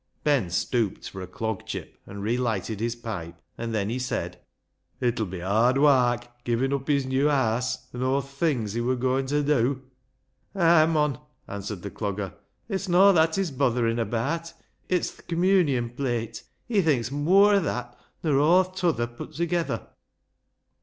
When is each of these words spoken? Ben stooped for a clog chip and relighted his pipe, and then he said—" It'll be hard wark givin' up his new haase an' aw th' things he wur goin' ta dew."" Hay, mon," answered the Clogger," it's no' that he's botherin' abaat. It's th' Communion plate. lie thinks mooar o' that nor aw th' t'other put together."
Ben 0.23 0.49
stooped 0.49 1.07
for 1.07 1.21
a 1.21 1.27
clog 1.27 1.67
chip 1.67 1.95
and 2.07 2.23
relighted 2.23 2.79
his 2.79 2.95
pipe, 2.95 3.39
and 3.55 3.71
then 3.71 3.87
he 3.91 3.99
said—" 3.99 4.39
It'll 4.99 5.27
be 5.27 5.41
hard 5.41 5.77
wark 5.77 6.27
givin' 6.43 6.73
up 6.73 6.87
his 6.87 7.05
new 7.05 7.27
haase 7.27 7.85
an' 7.93 8.01
aw 8.01 8.19
th' 8.21 8.25
things 8.25 8.73
he 8.73 8.81
wur 8.81 8.95
goin' 8.95 9.27
ta 9.27 9.43
dew."" 9.43 9.83
Hay, 10.55 10.87
mon," 10.87 11.19
answered 11.47 11.83
the 11.83 11.91
Clogger," 11.91 12.33
it's 12.67 12.89
no' 12.89 13.13
that 13.13 13.35
he's 13.35 13.51
botherin' 13.51 13.99
abaat. 13.99 14.53
It's 14.89 15.11
th' 15.15 15.27
Communion 15.27 15.91
plate. 15.91 16.41
lie 16.67 16.81
thinks 16.81 17.11
mooar 17.11 17.57
o' 17.57 17.59
that 17.59 17.95
nor 18.23 18.39
aw 18.39 18.63
th' 18.63 18.77
t'other 18.77 19.05
put 19.05 19.33
together." 19.33 19.85